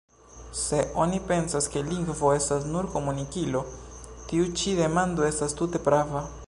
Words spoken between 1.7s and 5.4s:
ke lingvo estas nur komunikilo, tiu ĉi demando